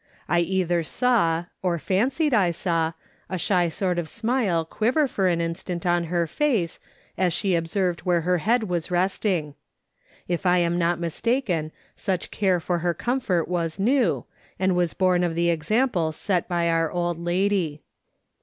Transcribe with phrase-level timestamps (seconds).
[0.27, 2.93] I either saw, or fancied I saw,
[3.29, 6.79] a shy sort of smile quiver for an instant on her face,
[7.19, 9.53] as she observed Mdiere her head was resting.
[10.27, 14.25] If 1 am not mistaken, such care for her comfort was new,
[14.57, 17.83] and was born of the example set by our old lady.